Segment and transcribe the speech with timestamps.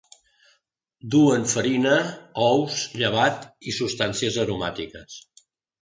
[1.15, 1.93] Duen farina,
[2.47, 5.25] ous, llevat i substàncies aromàtiques.